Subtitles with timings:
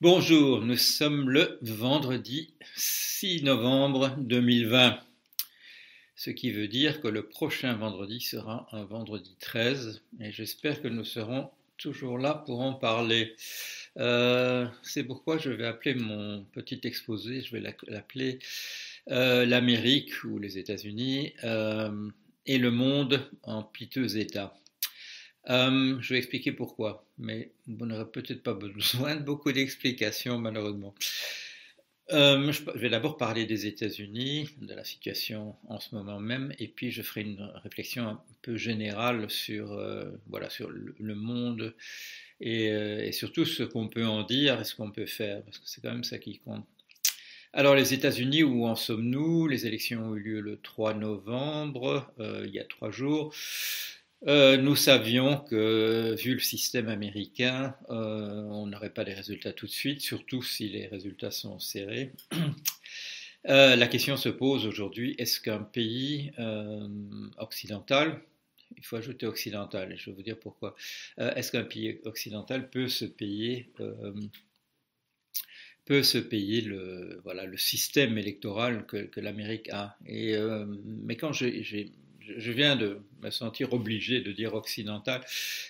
[0.00, 4.96] Bonjour, nous sommes le vendredi 6 novembre 2020,
[6.14, 10.86] ce qui veut dire que le prochain vendredi sera un vendredi 13 et j'espère que
[10.86, 13.34] nous serons toujours là pour en parler.
[13.96, 18.38] Euh, c'est pourquoi je vais appeler mon petit exposé, je vais l'appeler
[19.10, 22.08] euh, l'Amérique ou les États-Unis euh,
[22.46, 24.54] et le monde en piteux état.
[25.50, 30.94] Euh, je vais expliquer pourquoi, mais vous n'aurez peut-être pas besoin de beaucoup d'explications, malheureusement.
[32.10, 36.66] Euh, je vais d'abord parler des États-Unis, de la situation en ce moment même, et
[36.66, 41.74] puis je ferai une réflexion un peu générale sur, euh, voilà, sur le, monde
[42.40, 45.68] et, et, surtout ce qu'on peut en dire et ce qu'on peut faire, parce que
[45.68, 46.64] c'est quand même ça qui compte.
[47.52, 49.46] Alors les États-Unis, où en sommes-nous?
[49.46, 53.34] Les élections ont eu lieu le 3 novembre, il y a trois jours.
[54.26, 59.66] Euh, nous savions que, vu le système américain, euh, on n'aurait pas les résultats tout
[59.66, 62.12] de suite, surtout si les résultats sont serrés.
[63.48, 66.32] Euh, la question se pose aujourd'hui, est-ce qu'un pays
[67.38, 68.20] occidental,
[68.76, 70.74] il faut ajouter occidental, je vais vous dire pourquoi,
[71.18, 73.70] est-ce qu'un pays occidental peut se payer
[75.88, 77.22] le,
[77.56, 79.96] système électoral que, que l'Amérique a?
[80.04, 81.92] Mais quand j'ai
[82.36, 85.22] je viens de me sentir obligé de dire occidental.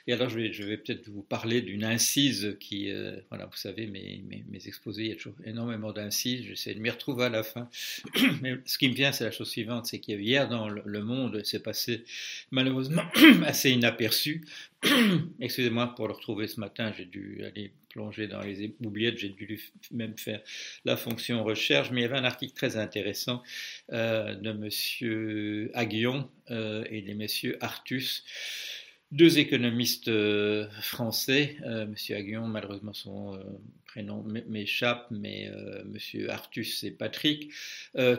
[0.06, 4.22] Et alors, je vais, peut-être vous parler d'une incise qui, euh, voilà, vous savez, mes,
[4.28, 6.44] mes, exposés, il y a toujours énormément d'incises.
[6.44, 7.68] J'essaie de m'y retrouver à la fin.
[8.42, 11.62] Mais ce qui me vient, c'est la chose suivante c'est qu'hier, dans le monde, c'est
[11.62, 12.04] passé
[12.50, 13.04] malheureusement
[13.44, 14.44] assez inaperçu.
[15.40, 19.60] Excusez-moi pour le retrouver ce matin, j'ai dû aller plonger dans les oubliettes, j'ai dû
[19.90, 20.40] même faire
[20.84, 23.42] la fonction recherche, mais il y avait un article très intéressant
[23.92, 25.70] euh, de M.
[25.74, 28.24] Aguillon euh, et des messieurs Artus
[29.10, 33.40] deux économistes euh, français, euh, Monsieur Aguillon, malheureusement son
[33.98, 35.50] prénom m'échappe, mais
[35.86, 37.50] Monsieur Artus et Patrick,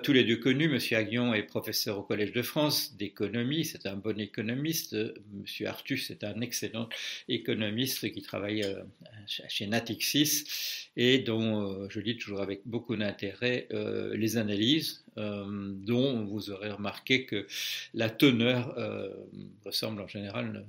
[0.03, 0.67] tous les deux connus.
[0.67, 4.93] Monsieur Aguillon est professeur au Collège de France d'économie, c'est un bon économiste.
[5.31, 6.89] Monsieur Artus est un excellent
[7.29, 8.65] économiste qui travaille
[9.25, 13.69] chez Natixis et dont je lis toujours avec beaucoup d'intérêt
[14.13, 17.47] les analyses, dont vous aurez remarqué que
[17.93, 18.75] la teneur
[19.63, 20.65] ressemble en général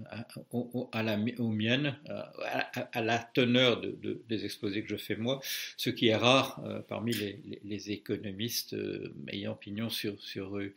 [0.93, 5.41] à, la, aux miennes, à, la teneur de, des exposés que je fais moi,
[5.77, 7.13] ce qui est rare euh, parmi
[7.65, 10.75] les, économistes euh, ayant pignon sur, sur eux.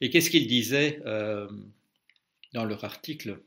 [0.00, 1.48] Et qu'est-ce qu'ils disaient euh,
[2.52, 3.40] dans leur article,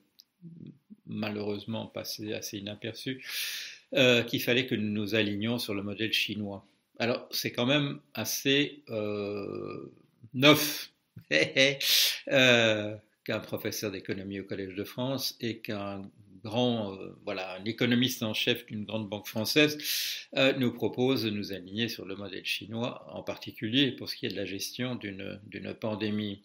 [1.05, 3.23] malheureusement passé assez inaperçu,
[3.91, 6.65] qu'il fallait que nous nous alignions sur le modèle chinois?
[6.99, 8.83] Alors c'est quand même assez
[10.33, 10.91] neuf.
[13.27, 16.09] qu'un professeur d'économie au Collège de France et qu'un
[16.47, 19.77] grand, euh, voilà, un économiste en chef d'une grande banque française
[20.35, 24.25] euh, nous propose de nous aligner sur le modèle chinois, en particulier pour ce qui
[24.25, 26.41] est de la gestion d'une pandémie.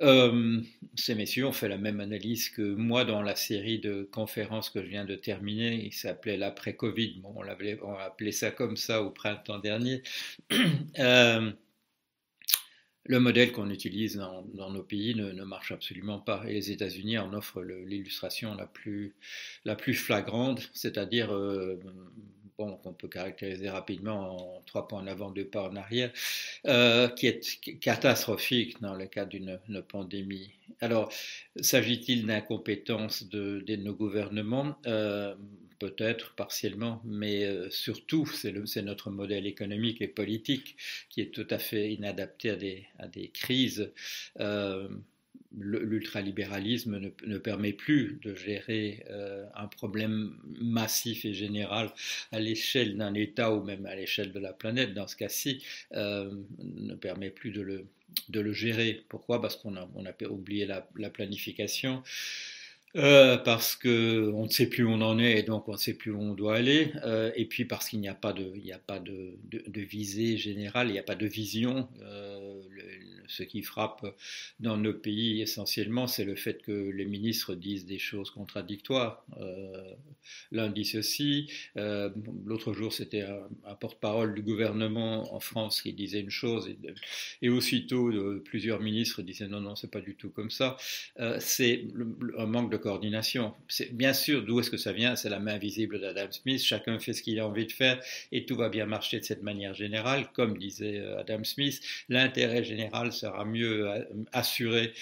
[0.00, 0.60] Euh,
[0.94, 4.82] ces messieurs ont fait la même analyse que moi dans la série de conférences que
[4.82, 5.84] je viens de terminer.
[5.84, 7.20] Il s'appelait l'après-Covid.
[7.22, 7.44] Bon, on,
[7.86, 10.02] on appelé ça comme ça au printemps dernier.
[13.04, 16.44] le modèle qu'on utilise dans, nos pays ne, marche absolument pas.
[16.48, 19.14] Et les États-Unis en offrent l'illustration la plus,
[19.64, 21.80] la plus flagrante, c'est-à-dire euh,
[22.58, 26.12] bon, qu'on peut caractériser rapidement en trois points en avant, deux pas en arrière,
[26.66, 29.58] euh, qui est catastrophique dans le cas d'une
[29.88, 30.50] pandémie.
[30.80, 31.12] Alors,
[31.60, 34.76] s'agit-il d'incompétence de, de, nos gouvernements?
[34.86, 35.34] Euh,
[35.82, 40.76] peut-être partiellement, mais euh, surtout c'est notre modèle économique et politique
[41.10, 43.90] qui est tout à fait inadapté à des, crises.
[44.38, 44.88] Euh,
[45.58, 51.90] l'ultralibéralisme ne, permet plus de gérer euh, un problème massif et général
[52.30, 56.94] à l'échelle d'un État ou même à l'échelle de la planète, dans ce cas-ci, ne
[56.94, 59.02] permet plus de le, gérer.
[59.08, 59.42] Pourquoi?
[59.42, 59.88] Parce qu'on a,
[60.30, 62.04] oublié la planification.
[62.94, 65.76] Euh, parce que on ne sait plus où on en est et donc on ne
[65.78, 68.52] sait plus où on doit aller, euh, et puis parce qu'il n'y a pas de,
[68.54, 71.88] il n'y a pas de, de, de, visée générale, il n'y a pas de vision.
[72.02, 72.31] Euh,
[73.32, 74.06] ce qui frappe
[74.60, 79.24] dans nos pays essentiellement, c'est le fait que les ministres disent des choses contradictoires.
[79.40, 79.94] Euh,
[80.50, 82.10] L'un dit ceci, euh,
[82.44, 86.70] l'autre jour c'était un, porte-parole du gouvernement en France qui disait une chose,
[87.40, 88.12] et, aussitôt
[88.44, 90.76] plusieurs ministres disaient non, non, c'est pas du tout comme ça.
[91.20, 91.86] Euh, c'est
[92.38, 93.54] un manque de coordination.
[93.92, 95.16] Bien sûr, d'où est-ce que ça vient?
[95.16, 98.00] C'est la main visible d'Adam Smith, chacun fait ce qu'il a envie de faire
[98.30, 101.80] et tout va bien marcher de cette manière générale, comme disait euh, Adam Smith.
[102.08, 103.88] L'intérêt général, sera mieux
[104.32, 104.92] assurée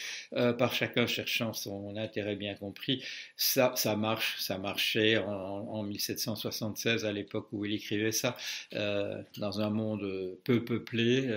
[0.58, 3.02] par chacun cherchant son intérêt bien compris.
[3.36, 8.36] Ça, ça marche, ça marchait en, en 1776 à l'époque où il écrivait ça,
[8.72, 11.28] dans un monde peu peuplé,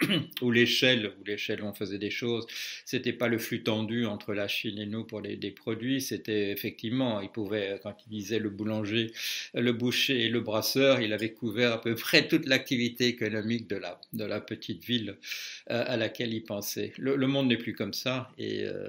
[0.42, 2.46] où l'échelle, où l'échelle on faisait des choses,
[2.84, 7.20] c'était pas le flux tendu entre la Chine et nous pour des produits, c'était effectivement,
[7.20, 9.12] il pouvait, quand il disait le boulanger,
[9.54, 13.76] le boucher et le brasseur, il avait couvert à peu près toute l'activité économique de
[13.76, 15.16] la, de la petite ville
[15.70, 16.92] euh, à laquelle il pensait.
[16.98, 18.88] Le, monde n'est plus comme ça et euh,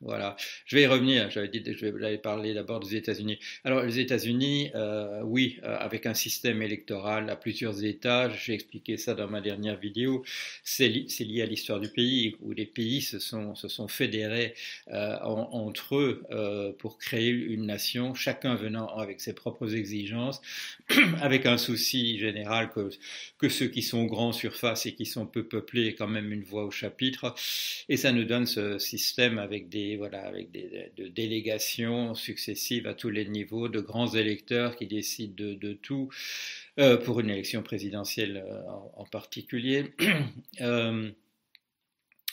[0.00, 0.36] voilà,
[0.66, 1.30] je vais y revenir.
[1.30, 3.38] J'avais dit, je vais parler d'abord des États-Unis.
[3.64, 8.44] Alors, les États-Unis, euh, oui, euh, avec un système électoral à plusieurs étages.
[8.44, 10.22] J'ai expliqué ça dans ma dernière vidéo.
[10.62, 13.54] C'est lié à l'histoire du pays, où les pays se sont,
[13.88, 14.54] fédérés
[14.88, 20.40] euh, entre eux pour créer une nation, chacun venant avec ses propres exigences,
[21.20, 22.90] avec un souci général que,
[23.38, 26.42] que ceux qui sont grands surface et qui sont peu peuplés aient quand même une
[26.42, 27.34] voix au chapitre.
[27.88, 32.94] Et ça nous donne ce système avec des voilà, avec des de délégations successives à
[32.94, 36.08] tous les niveaux, de grands électeurs qui décident de, tout,
[36.78, 38.62] euh, pour une élection présidentielle euh,
[38.96, 39.94] en, particulier.
[40.60, 41.10] Euh,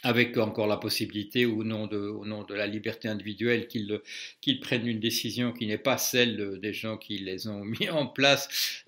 [0.03, 4.87] avec encore la possibilité au nom de, au nom de la liberté individuelle qu'ils prennent
[4.87, 8.83] une décision qui n'est pas celle des gens qui les ont mis en place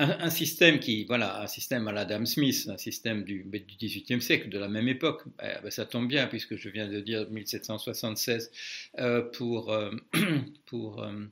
[0.00, 4.48] un, système qui, voilà, un système à l'Adam Smith, un système du, du XVIIIe siècle,
[4.48, 5.22] de la même époque.
[5.42, 8.50] Eh ben, ça tombe bien puisque je viens de dire 1776
[8.98, 9.90] euh, pour, euh,
[10.66, 11.26] pour, euh,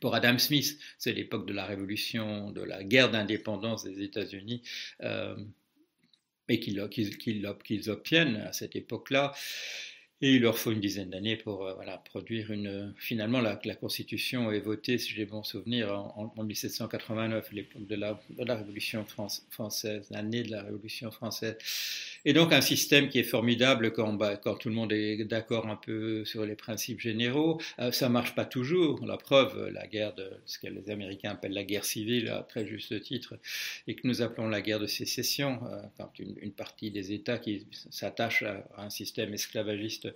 [0.00, 0.78] pour Adam Smith.
[0.98, 4.62] C'est l'époque de la révolution, de la guerre d'indépendance des États-Unis.
[6.48, 9.32] et qu'ils obtiennent à cette époque-là.
[10.24, 12.94] Et il leur faut une dizaine d'années pour euh, voilà, produire une.
[12.96, 17.96] Finalement, la, la, Constitution est votée, si j'ai bon souvenir, en, en 1789, l'époque de
[17.96, 21.56] la, de la Révolution française, l'année de la Révolution française.
[22.24, 25.66] Et donc un système qui est formidable quand, bah, quand tout le monde est d'accord
[25.66, 27.60] un peu sur les principes généraux.
[27.78, 29.04] Euh, ça marche pas toujours.
[29.04, 32.66] La preuve, la guerre de ce que les Américains appellent la guerre civile, à très
[32.66, 33.38] juste titre,
[33.86, 37.66] et que nous appelons la guerre de sécession, euh, quand une, partie des États qui
[37.90, 40.08] s'attachent à, un système esclavagiste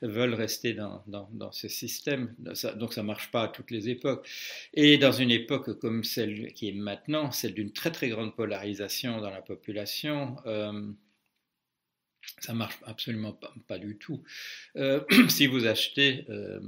[0.00, 2.34] veulent rester dans, ce système.
[2.76, 4.26] Donc ça marche pas à toutes les époques.
[4.74, 9.20] Et dans une époque comme celle qui est maintenant, celle d'une très très grande polarisation
[9.20, 10.92] dans la population, euh,
[12.40, 13.38] ça marche absolument
[13.68, 14.22] pas, du tout.
[14.76, 16.60] Euh, si vous achetez, euh,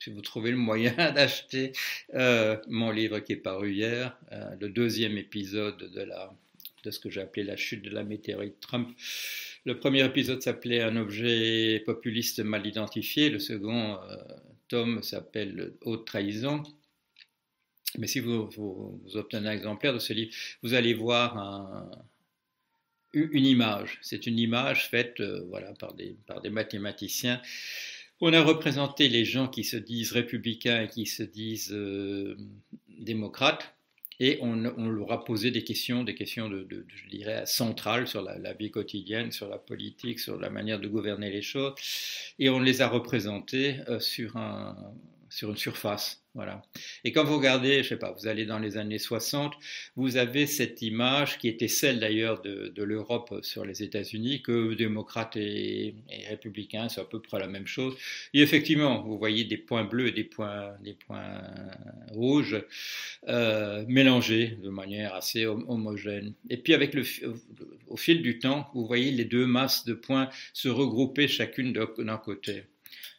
[0.00, 1.72] si vous trouvez le moyen d'acheter
[2.14, 4.16] euh, mon livre qui est paru hier,
[4.60, 8.88] le deuxième épisode de, ce que j'ai appelé la chute de la météorite Trump.
[9.66, 13.98] Le premier épisode s'appelait Un objet populiste mal identifié, le second
[14.68, 16.62] tome s'appelle Haute trahison.
[17.98, 18.48] Mais si vous,
[19.14, 21.90] obtenez un exemplaire de ce livre, vous allez voir un,
[23.12, 23.98] une image.
[24.02, 27.40] C'est une image faite euh, voilà, par, des, par des mathématiciens.
[28.20, 32.36] On a représenté les gens qui se disent républicains et qui se disent euh,
[32.88, 33.74] démocrates,
[34.20, 38.52] et on, leur a posé des questions, des questions de, je dirais, centrales sur la,
[38.52, 41.74] vie quotidienne, sur la politique, sur la manière de gouverner les choses,
[42.40, 44.76] et on les a représentées euh, sur, un,
[45.38, 46.24] sur une surface.
[46.34, 46.62] Voilà.
[47.04, 49.54] Et quand vous regardez, je sais pas, vous allez dans les années 60,
[49.94, 55.36] vous avez cette image qui était celle d'ailleurs de, l'Europe sur les États-Unis, que démocrates
[55.36, 57.96] et, et républicains, c'est à peu près la même chose.
[58.34, 61.40] Et effectivement, vous voyez des points bleus et des points, des points
[62.10, 62.60] rouges
[63.28, 66.34] euh, mélangés de manière assez homogène.
[66.50, 67.04] Et puis avec le,
[67.86, 72.18] au fil du temps, vous voyez les deux masses de points se regrouper chacune d'un
[72.18, 72.64] côté.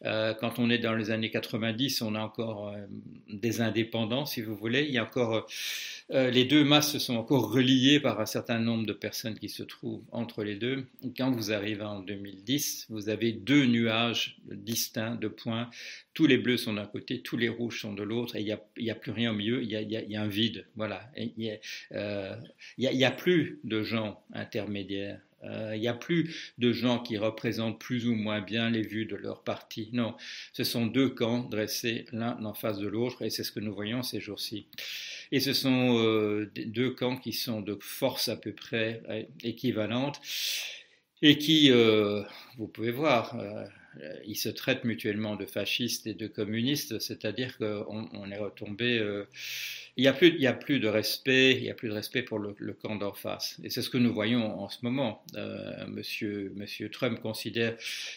[0.04, 2.86] Euh, quand on est dans les années 90, on a encore euh,
[3.28, 4.84] des indépendants, si vous voulez.
[4.84, 5.46] Il y a encore
[6.12, 9.62] euh, les deux masses sont encore reliées par un certain nombre de personnes qui se
[9.62, 10.86] trouvent entre les deux.
[11.16, 15.70] Quand vous arrivez en 2010, vous avez deux nuages distincts de points.
[16.14, 18.90] Tous les bleus sont d'un côté, tous les rouges sont de l'autre, et il n'y
[18.90, 19.62] a, plus rien au milieu.
[19.62, 20.66] Il y a, un vide.
[20.74, 21.10] Voilà.
[21.16, 21.60] Il
[22.78, 25.20] n'y a, plus de gens intermédiaires.
[25.44, 29.06] Euh, il n'y a plus de gens qui représentent plus ou moins bien les vues
[29.06, 29.88] de leur parti.
[29.92, 30.14] Non,
[30.52, 33.74] ce sont deux camps dressés l'un en face de l'autre, et c'est ce que nous
[33.74, 34.66] voyons ces jours-ci.
[35.32, 39.02] Et ce sont euh, deux camps qui sont de force à peu près
[39.42, 40.20] équivalentes
[41.22, 42.22] et qui, euh,
[42.56, 43.64] vous pouvez voir, euh,
[44.24, 49.00] ils se traitent mutuellement de fascistes et de communistes, c'est-à-dire qu'on on est retombé
[49.96, 52.96] il n'y a, plus, de respect, il y a plus de respect pour le, camp
[52.96, 53.60] d'en face.
[53.62, 55.22] Et c'est ce que nous voyons en ce moment.
[55.36, 56.54] Euh, monsieur,
[56.90, 57.76] Trump considère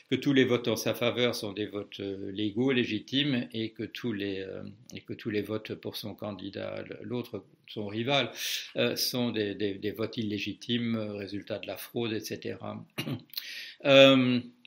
[0.10, 3.84] que tous les votes en sa faveur sont des votes euh, légaux, légitimes, et que
[3.84, 8.32] tous les, euh, votes pour son candidat, l'autre, son rival,
[8.96, 12.58] sont des, des, des, votes illégitimes, résultat de la fraude, etc.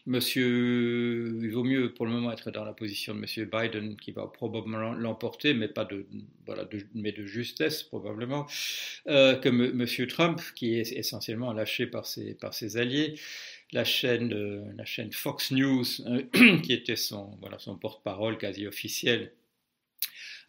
[0.06, 4.12] Monsieur, il vaut mieux pour le moment être dans la position de Monsieur Biden qui
[4.12, 6.06] va probablement l'emporter, mais pas de,
[6.46, 8.46] voilà, mais de justesse probablement,
[9.08, 13.18] euh, que Monsieur Trump qui est essentiellement lâché par ses, par ses alliés.
[13.72, 16.22] La chaîne, euh, la chaîne Fox News, euh,
[16.62, 19.32] qui était son, voilà, son porte-parole quasi officiel,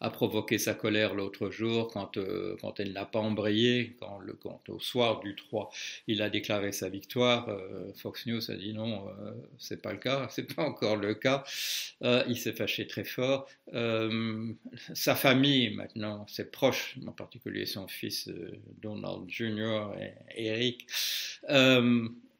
[0.00, 4.34] a provoqué sa colère l'autre jour quand, euh, quand elle n'a pas embrayé, quand, le,
[4.34, 5.70] quand au soir du 3,
[6.06, 7.48] il a déclaré sa victoire.
[7.48, 11.14] Euh, Fox News a dit non, euh, c'est pas le cas, c'est pas encore le
[11.14, 11.44] cas.
[12.02, 13.48] il s'est fâché très fort.
[14.94, 18.30] sa famille maintenant, ses proches, en particulier son fils
[18.80, 19.88] Donald Jr.
[20.36, 20.86] et Eric,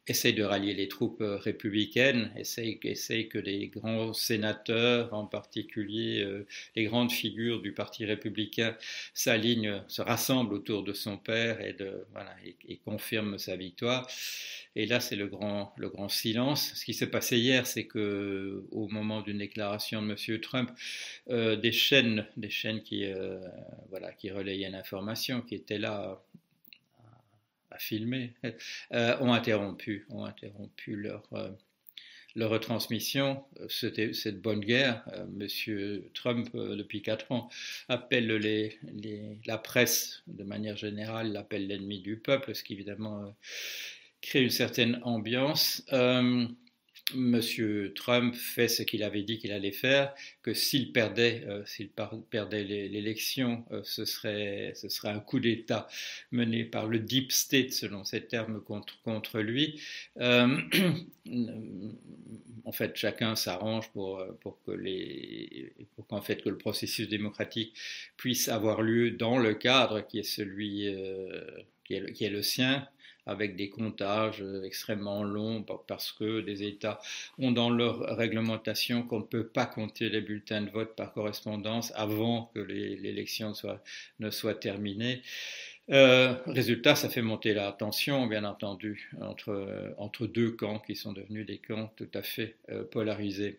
[0.09, 6.45] essaye de rallier les troupes euh, républicaines, essaye, que les grands sénateurs, en particulier euh,
[6.75, 8.75] les grandes figures du Parti républicain,
[9.13, 12.05] s'alignent, se rassemblent autour de son père et, de,
[12.67, 14.07] et, confirment sa victoire.
[14.75, 16.73] Et là, c'est le grand, le grand silence.
[16.75, 20.39] Ce qui s'est passé hier, c'est que au moment d'une déclaration de M.
[20.41, 20.71] Trump,
[21.29, 23.05] euh, des chaînes, des chaînes qui,
[23.89, 26.21] voilà, qui relayaient l'information, qui étaient là
[27.71, 27.77] à
[28.93, 31.49] euh, ont interrompu, ont interrompu leur, euh,
[32.35, 33.43] leur retransmission.
[33.69, 35.03] C'était cette bonne guerre.
[35.13, 37.49] Euh, Monsieur Trump, depuis quatre ans,
[37.87, 38.27] appelle
[39.45, 43.35] la presse, de manière générale, l'appelle l'ennemi du peuple, ce qui évidemment
[44.21, 45.85] crée une certaine ambiance.
[47.15, 50.13] Monsieur Trump fait ce qu'il avait dit qu'il allait faire,
[50.43, 51.63] que s'il perdait, euh,
[52.29, 55.87] perdait l'élection, euh, ce, serait, ce un coup d'État
[56.31, 59.81] mené par le deep state, selon ces termes, contre, lui.
[60.19, 60.57] Euh,
[62.65, 64.71] en fait, chacun s'arrange pour, pour que
[66.21, 67.73] fait que le processus démocratique
[68.17, 70.87] puisse avoir lieu dans le cadre qui est celui
[71.85, 72.87] qui est le sien
[73.29, 76.99] avec des comptages euh, extrêmement longs parce que des États
[77.37, 81.93] ont dans leur réglementation qu'on ne peut pas compter les bulletins de vote par correspondance
[81.95, 83.53] avant que l'élection
[84.19, 85.21] ne soit terminée.
[85.91, 91.45] Euh, résultat, ça fait monter la tension, bien entendu, entre, deux camps qui sont devenus
[91.45, 93.57] des camps tout à fait euh, polarisés.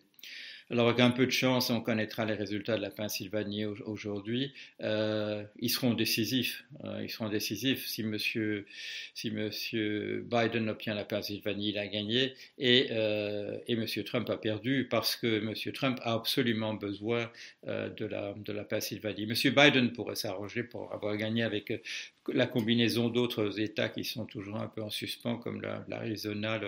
[0.71, 4.53] Alors avec un peu de chance, on connaîtra les résultats de la Pennsylvanie aujourd'hui.
[4.81, 6.63] Euh, ils seront décisifs.
[6.85, 8.65] Euh, ils seront décisifs si Monsieur,
[9.13, 14.87] si Monsieur Biden obtient la Pennsylvanie, il a gagné, et, euh, et Trump a perdu
[14.89, 17.29] parce que Monsieur Trump a absolument besoin
[17.67, 19.25] euh, de la de la Pennsylvanie.
[19.25, 21.83] Monsieur Biden pourrait s'arranger pour avoir gagné avec
[22.27, 26.59] la combinaison d'autres États qui sont toujours un peu en suspens, comme l'Arizona,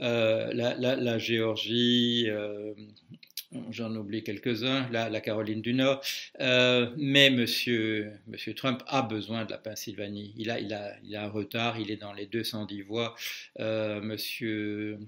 [0.00, 2.74] euh, la, Géorgie, euh,
[3.70, 6.00] j'en oublie quelques-uns, la, Caroline du Nord.
[6.40, 8.12] Euh, mais monsieur,
[8.56, 10.34] Trump a besoin de la Pennsylvanie.
[10.36, 13.14] Il a, un retard, il est dans les 210 voix.
[13.58, 14.98] monsieur.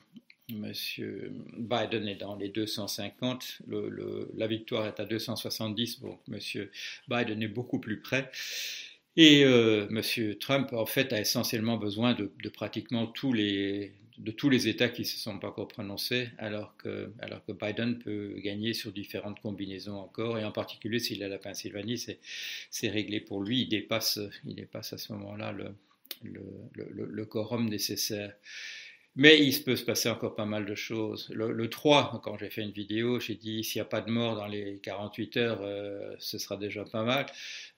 [0.51, 6.71] Monsieur Biden est dans les 250, le, la victoire est à 270, donc Monsieur
[7.07, 8.31] Biden est beaucoup plus près.
[9.21, 10.37] Et euh, M.
[10.37, 15.03] Trump, en fait, a essentiellement besoin de, pratiquement tous les, de tous les États qui
[15.03, 19.41] ne se sont pas encore prononcés, alors que, alors que Biden peut gagner sur différentes
[19.41, 21.99] combinaisons encore, et en particulier s'il a la Pennsylvanie,
[22.71, 25.75] c'est réglé pour lui, il dépasse, il dépasse à ce moment-là le,
[26.23, 26.45] le,
[26.77, 28.33] le, quorum nécessaire.
[29.17, 31.29] Mais il peut se passer encore pas mal de choses.
[31.35, 34.37] Le, 3, quand j'ai fait une vidéo, j'ai dit s'il n'y a pas de mort
[34.37, 37.27] dans les 48 heures, euh, ce sera déjà pas mal.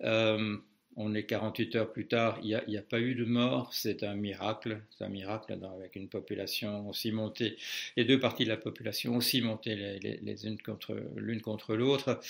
[0.03, 0.59] Euh,
[1.00, 4.14] on est 48 heures plus tard, il n'y a, pas eu de mort, c'est un
[4.14, 7.57] miracle, c'est un miracle avec une population aussi montée,
[7.97, 12.21] les deux parties de la population aussi montées les, unes contre l'une contre l'autre.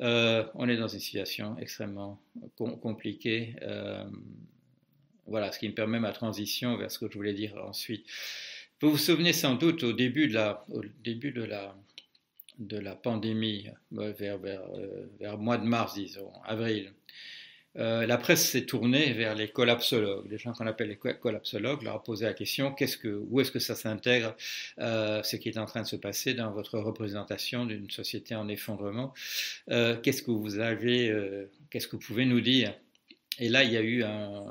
[0.00, 2.18] Euh, on est dans une situation extrêmement
[2.56, 3.54] compliquée.
[3.62, 4.04] Euh,
[5.26, 8.06] voilà, ce qui me permet ma transition vers ce que je voulais dire ensuite.
[8.80, 10.34] Vous vous souvenez sans doute au début de
[11.44, 16.92] la, pandémie, vers, vers, euh, vers mois de mars, disons, avril.
[17.76, 21.96] Euh, la presse s'est tournée vers les collapsologues, les gens qu'on appelle les collapsologues, leur
[21.96, 24.36] a posé la question qu'est-ce que, où est-ce que ça s'intègre,
[24.78, 28.48] euh, ce qui est en train de se passer dans votre représentation d'une société en
[28.48, 29.12] effondrement?
[29.70, 31.12] Euh, Qu'est-ce que vous avez,
[31.70, 32.74] qu'est-ce que vous pouvez nous dire?
[33.38, 34.44] Et là, il y a eu un,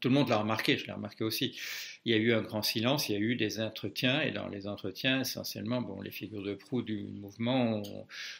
[0.00, 1.58] tout le monde l'a remarqué, je l'ai remarqué aussi.
[2.06, 4.46] Il y a eu un grand silence, il y a eu des entretiens, et dans
[4.46, 7.82] les entretiens, essentiellement, bon, les figures de proue du mouvement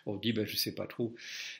[0.07, 1.13] ont, dit, ben, je ne sais pas trop.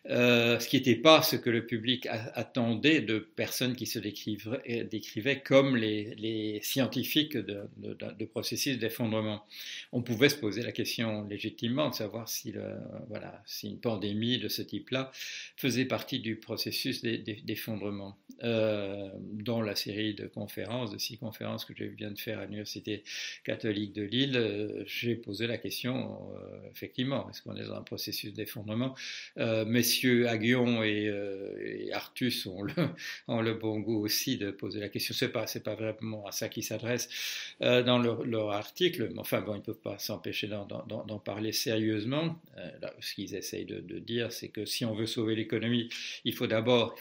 [0.09, 4.85] Euh, ce qui n'était pas ce que le public attendait de personnes qui se décrivaient,
[4.85, 9.45] décrivaient comme les, scientifiques de, processus d'effondrement.
[9.91, 12.55] On pouvait se poser la question légitimement de savoir si,
[13.09, 15.11] voilà, si une pandémie de ce type-là
[15.57, 18.17] faisait partie du processus d'effondrement.
[18.45, 22.45] Euh, dans la série de conférences, de six conférences que je viens de faire à
[22.45, 23.03] l'Université
[23.45, 27.83] catholique de Lille, euh, j'ai posé la question, euh, effectivement, est-ce qu'on est dans un
[27.83, 28.95] processus d'effondrement
[29.67, 32.47] Messieurs Aguillon et, Artus
[33.29, 35.15] ont le, bon goût aussi de poser la question.
[35.15, 37.09] Ce n'est pas, vraiment à ça qu'ils s'adressent
[37.61, 42.41] dans leur, article, mais enfin, ils ne peuvent pas s'empêcher d'en parler sérieusement.
[43.01, 45.89] ce qu'ils essayent de, de dire, c'est que si on veut sauver l'économie,
[46.25, 46.95] il faut d'abord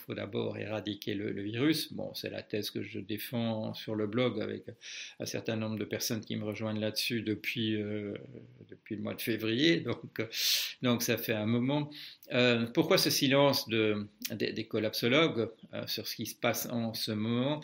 [0.57, 1.93] éradiquer le le, virus.
[1.93, 4.63] Bon, c'est la thèse que je défends sur le blog avec
[5.19, 8.13] un certain nombre de personnes qui me rejoignent là-dessus depuis, euh,
[8.69, 9.79] depuis le mois de février.
[9.81, 10.21] Donc,
[10.81, 11.89] donc ça fait un moment.
[12.33, 17.11] Euh, pourquoi ce silence de, des, collapsologues euh, sur ce qui se passe en ce
[17.11, 17.61] moment?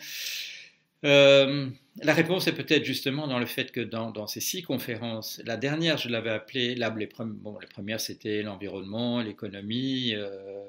[1.04, 1.68] Euh,
[2.00, 5.98] la réponse est peut-être justement dans le fait que dans, ces six conférences, la dernière,
[5.98, 10.64] je l'avais appelée, là, les, bon, les premières, c'était l'environnement, l'économie, euh,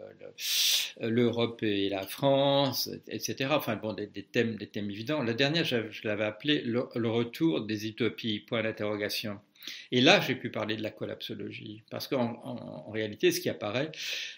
[1.02, 3.52] l'Europe et la France, etc.
[3.54, 5.24] Enfin, bon, des, thèmes, des thèmes évidents.
[5.24, 9.40] La dernière, je, l'avais appelée le, retour des utopies, point d'interrogation.
[9.92, 13.92] Et là, j'ai pu parler de la collapsologie, parce qu'en réalité, ce qui apparaît,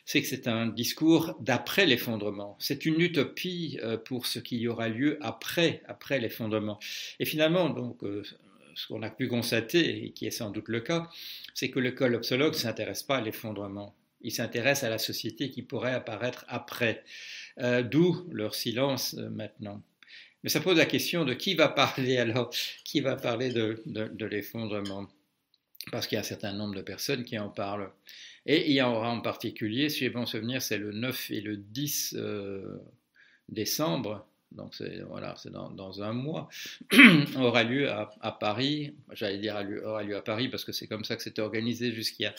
[0.05, 2.55] c'est que c'est un discours d'après l'effondrement.
[2.60, 6.79] C'est une utopie euh, pour ce qui y aura lieu après, après l'effondrement.
[7.20, 8.24] Et finalement, donc, euh,
[8.75, 11.10] ce qu'on a pu constater, et qui est sans doute le cas,
[11.53, 13.96] c'est que le collapsologue ne s'intéresse pas à l'effondrement.
[14.22, 17.03] Il s'intéresse à la société qui pourrait apparaître après.
[17.60, 19.82] Euh, d'où leur silence maintenant.
[20.44, 22.51] Mais ça pose la question de qui va parler alors,
[22.84, 25.08] qui va parler de, l'effondrement?
[25.92, 27.92] Parce qu'il y a un certain nombre de personnes qui en parlent.
[28.46, 31.42] Et il y en aura en particulier, si j'ai bon souvenir, c'est le 9 et
[31.42, 32.77] le 10 euh,
[33.50, 36.47] décembre, donc c'est voilà, c'est dans, un mois,
[37.38, 38.93] aura lieu à, Paris.
[39.13, 42.33] J'allais dire aura lieu à Paris parce que c'est comme ça que c'était organisé jusqu'à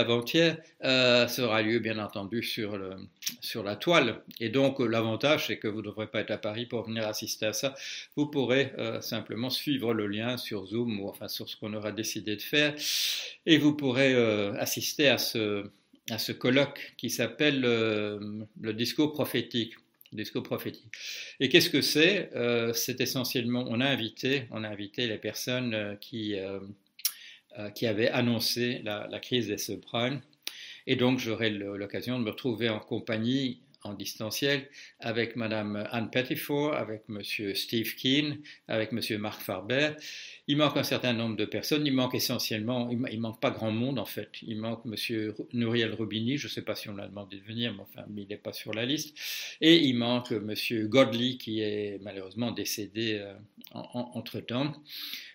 [0.00, 0.58] avant-hier.
[0.84, 2.78] Euh, aura lieu bien entendu sur
[3.40, 4.22] sur la toile.
[4.40, 7.46] Et donc l'avantage c'est que vous ne devrez pas être à Paris pour venir assister
[7.46, 7.74] à ça.
[8.16, 11.92] Vous pourrez euh, simplement suivre le lien sur Zoom ou enfin sur ce qu'on aura
[11.92, 12.74] décidé de faire
[13.46, 15.70] et vous pourrez euh, assister à ce
[16.10, 19.74] à ce colloque qui s'appelle le discours prophétique
[20.12, 20.90] discours prophétique.
[21.40, 22.30] Et qu'est-ce que c'est?
[22.34, 26.60] Euh, C'est essentiellement, on a invité, on a invité les personnes euh, qui, euh,
[27.74, 30.20] qui avaient annoncé la, crise des subprimes.
[30.86, 34.68] Et donc, j'aurai l'occasion de me retrouver en compagnie en distanciel
[35.00, 39.92] avec Madame Anne Pettiford, avec Monsieur Steve Keane, avec Monsieur Marc Farber.
[40.46, 41.86] Il manque un certain nombre de personnes.
[41.86, 44.30] Il manque essentiellement, il, manque pas grand monde en fait.
[44.42, 46.38] Il manque Monsieur Nouriel Rubini.
[46.38, 48.52] Je ne sais pas si on l'a demandé de venir, mais enfin, il n'est pas
[48.52, 49.16] sur la liste.
[49.60, 53.34] Et il manque Monsieur Godley qui est malheureusement décédé euh,
[53.72, 54.72] entre temps.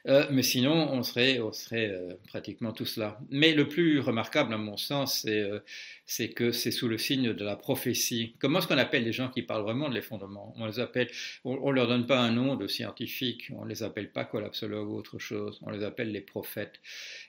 [0.08, 3.20] Euh, mais sinon, on serait, on serait euh, pratiquement tous là.
[3.30, 7.46] Mais le plus remarquable, à mon sens, c'est euh, que c'est sous le signe de
[7.46, 8.36] la prophétie.
[8.40, 10.54] Comment est-ce qu'on appelle les gens qui parlent vraiment de l'effondrement?
[10.58, 11.10] On les appelle,
[11.46, 15.20] on, leur donne pas un nom de scientifique, on les appelle pas collapsologues ou autre
[15.20, 16.82] chose, on les appelle les prophètes.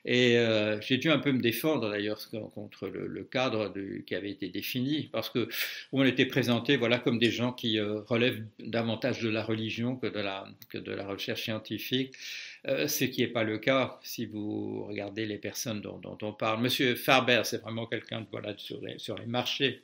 [0.03, 0.37] Et
[0.81, 2.19] j'ai dû un peu me défendre d'ailleurs
[2.53, 3.73] contre le, cadre
[4.05, 5.47] qui avait été défini, parce que
[5.91, 10.19] on était présenté, voilà, comme des gens qui relèvent davantage de la religion que de
[10.19, 12.13] la que de la recherche scientifique.
[12.67, 16.61] Euh, ce qui n'est pas le cas si vous regardez les personnes dont, on parle.
[16.61, 19.83] Monsieur Farber, c'est vraiment quelqu'un voilà, sur, les, sur les marchés.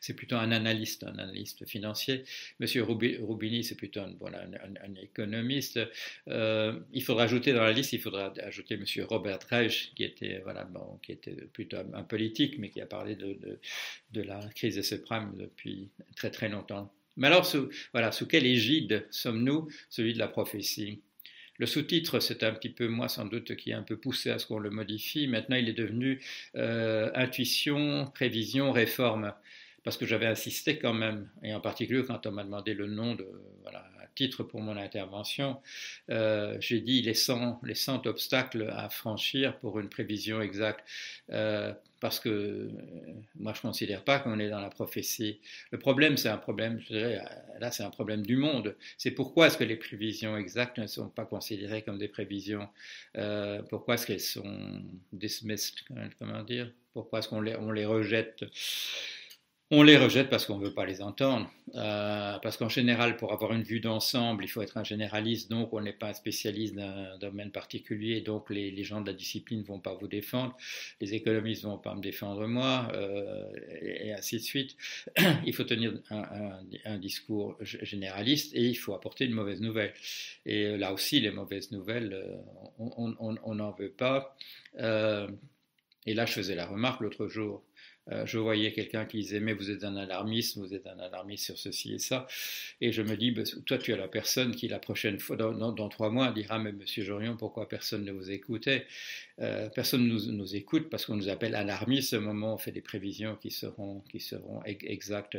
[0.00, 2.24] C'est plutôt un analyste, un analyste financier.
[2.60, 5.78] Monsieur Rubini, c'est plutôt un, économiste.
[6.28, 10.40] Euh, il faudra ajouter dans la liste, il faudra ajouter Monsieur Robert Reich, qui était,
[10.40, 10.68] voilà,
[11.02, 13.60] qui était plutôt un, politique, mais qui a parlé de, de,
[14.12, 16.92] de la crise des subprimes depuis très très longtemps.
[17.16, 17.50] Mais alors,
[17.92, 19.68] voilà, sous quelle égide sommes-nous?
[19.88, 21.00] Celui de la prophétie.
[21.58, 24.38] Le sous-titre, c'est un petit peu moi sans doute qui est un peu poussé à
[24.38, 25.26] ce qu'on le modifie.
[25.26, 26.20] Maintenant, il est devenu
[26.56, 29.32] euh, intuition, prévision, réforme.
[29.84, 33.14] Parce que j'avais insisté quand même, et en particulier quand on m'a demandé le nom
[33.14, 33.24] de,
[33.62, 35.60] voilà, titre pour mon intervention,
[36.10, 40.84] euh, j'ai dit les 100, les 100 obstacles à franchir pour une prévision exacte.
[41.30, 42.70] Euh, parce que euh,
[43.36, 45.40] moi, je ne considère pas qu'on est dans la prophétie.
[45.70, 47.22] Le problème, c'est un problème, je dirais,
[47.58, 48.76] là, c'est un problème du monde.
[48.98, 52.68] C'est pourquoi est-ce que les prévisions exactes ne sont pas considérées comme des prévisions
[53.70, 55.84] Pourquoi est-ce qu'elles sont dismissed,
[56.18, 58.44] comment dire Pourquoi est-ce qu'on les, on les rejette?
[59.72, 61.50] On les rejette parce qu'on ne veut pas les entendre.
[61.74, 65.72] Euh, parce qu'en général, pour avoir une vue d'ensemble, il faut être un généraliste, donc
[65.72, 69.64] on n'est pas un spécialiste d'un domaine particulier, donc les, gens de la discipline ne
[69.64, 70.56] vont pas vous défendre,
[71.00, 73.44] les économistes ne vont pas me défendre moi, euh,
[73.82, 74.76] et, ainsi de suite.
[75.44, 79.92] il faut tenir un, discours généraliste et il faut apporter une mauvaise nouvelle.
[80.44, 82.36] Et là aussi, les mauvaises nouvelles, euh,
[82.78, 84.36] on n'en veut pas.
[84.78, 87.65] et là, je faisais la remarque l'autre jour euh,
[88.24, 91.58] je voyais quelqu'un qui disait mais vous êtes un alarmiste, vous êtes un alarmiste sur
[91.58, 92.26] ceci et ça,
[92.80, 95.88] et je me dis bah, toi tu es la personne qui la prochaine fois dans,
[95.88, 98.86] trois mois dira mais Monsieur Jorion pourquoi personne ne vous écoutait?
[99.40, 102.14] Euh, Personne nous, nous écoute parce qu'on nous appelle alarmistes.
[102.14, 105.36] Au moment on fait des prévisions qui seront qui seront exactes.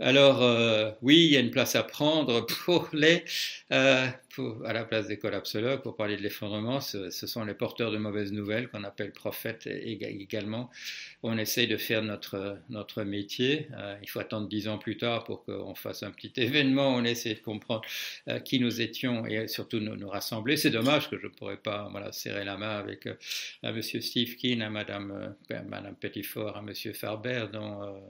[0.00, 3.24] Alors euh, oui il y a une place à prendre pour les
[4.64, 6.80] à la place des collapsologues pour parler de l'effondrement.
[6.80, 10.70] Ce, sont les porteurs de mauvaises nouvelles qu'on appelle prophètes également.
[11.22, 13.68] On essaye de faire notre, métier.
[13.76, 16.94] Euh, il faut attendre dix ans plus tard pour qu'on fasse un petit événement.
[16.94, 17.82] On essaie de comprendre
[18.28, 20.56] euh, qui nous étions et surtout nous, rassembler.
[20.56, 23.14] C'est dommage que je ne pourrais pas serrer la main avec euh,
[23.62, 23.82] M.
[23.82, 25.34] Steve Keane, à Mme,
[25.68, 26.94] Madame Petitfort, à M.
[26.94, 28.00] Farber, dont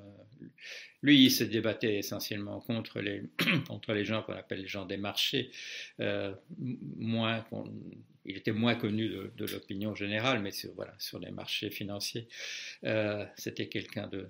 [1.07, 5.51] lui, il se débattait essentiellement contre les, gens qu'on appelle les gens des marchés,
[5.99, 7.45] moins
[8.27, 10.73] il était moins connu de, l'opinion générale, mais sur,
[11.21, 12.29] les marchés financiers,
[12.85, 14.29] euh, c'était quelqu'un de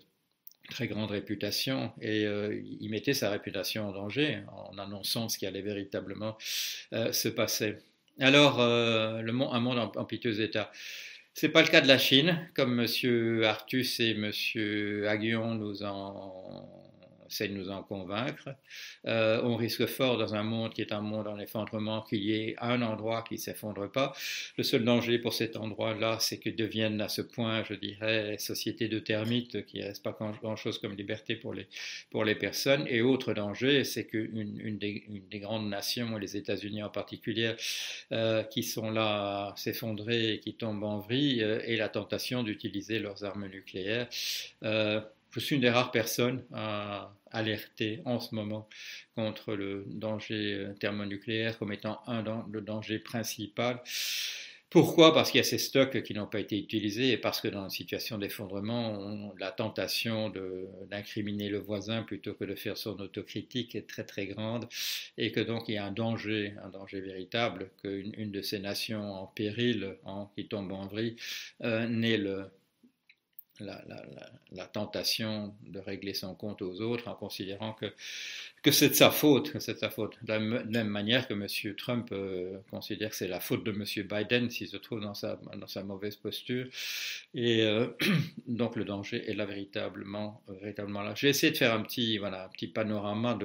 [0.69, 5.47] très grande réputation et euh, il mettait sa réputation en danger en annonçant ce qui
[5.47, 6.37] allait véritablement
[6.93, 7.77] euh, se passer.
[8.19, 10.73] Alors, le un monde en, en piteux état.
[11.38, 13.42] Ce n'est pas le cas de la Chine, comme M.
[13.44, 14.33] Artus et M.
[15.07, 16.86] Aguillon nous en
[17.29, 18.49] essaie de nous en convaincre.
[19.07, 22.33] Euh, on risque fort dans un monde qui est un monde en effondrement qu'il y
[22.35, 24.12] ait un endroit qui ne s'effondre pas.
[24.57, 28.89] Le seul danger pour cet endroit-là, c'est que devienne à ce point, je dirais, société
[28.89, 31.67] de termites qui ne reste pas grand-chose comme liberté pour les,
[32.11, 32.87] pour les personnes.
[32.89, 37.55] Et autre danger, c'est qu'une une des, une des, grandes nations, les États-Unis en particulier,
[38.12, 42.99] euh, qui sont là à s'effondrer et qui tombent en vrille, euh, la tentation d'utiliser
[42.99, 44.09] leurs armes nucléaires.
[44.62, 45.01] Euh,
[45.33, 48.69] je suis une des rares personnes à alerter en ce moment
[49.15, 53.83] contre le danger thermonucléaire comme étant un le danger principal.
[54.69, 55.15] Pourquoi?
[55.15, 57.62] Parce qu'il y a ces stocks qui n'ont pas été utilisés et parce que dans
[57.62, 60.33] une situation d'effondrement, on, la tentation
[60.91, 64.69] d'incriminer le voisin plutôt que de faire son autocritique est très très grande
[65.19, 68.59] et que donc il y a un danger, un danger véritable qu'une une de ces
[68.59, 69.97] nations en péril,
[70.35, 71.15] qui tombe en vrille,
[71.62, 72.47] euh, n'ait le,
[73.61, 77.87] la, tentation de régler son compte aux autres en considérant que,
[78.62, 80.16] que c'est de sa faute, que c'est de sa faute.
[80.23, 81.75] De la même manière que M.
[81.77, 83.85] Trump euh, considère que c'est la faute de M.
[84.07, 86.66] Biden s'il se trouve dans sa, dans sa mauvaise posture.
[87.35, 87.88] Et euh,
[88.47, 91.14] donc le danger est là véritablement, véritablement là.
[91.14, 93.38] J'ai essayé de faire un petit, voilà, un petit panorama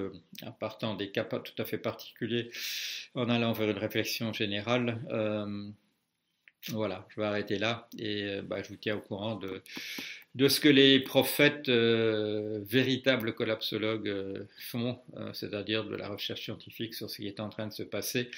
[0.45, 2.49] en partant des cas tout à fait particuliers,
[3.15, 5.01] en allant vers une réflexion générale.
[5.11, 5.69] Euh,
[6.69, 9.61] voilà, je vais arrêter là et euh, bah, je vous tiens au courant de,
[10.35, 14.99] de ce que les prophètes, euh, véritables collapsologues, euh, font,
[15.33, 18.29] c'est-à-dire de la recherche scientifique sur ce qui est en train de se passer,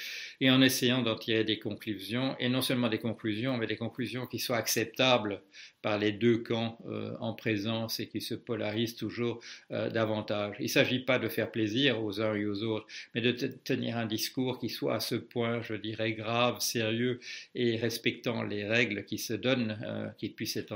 [0.42, 4.26] et en essayant d'en tirer des conclusions, et non seulement des conclusions, mais des conclusions
[4.26, 5.42] qui soient acceptables
[5.84, 10.56] par les deux camps euh, en présence et qui se polarisent toujours euh, davantage.
[10.60, 13.98] Il ne s'agit pas de faire plaisir aux uns et aux autres, mais de tenir
[13.98, 17.20] un discours qui soit à ce point, je dirais, grave, sérieux
[17.54, 20.74] et respectant les règles qui se donnent, euh, qui puissent être,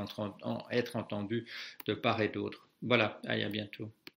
[0.72, 1.46] être entendus
[1.86, 2.68] de part et d'autre.
[2.82, 3.92] Voilà, à bientôt.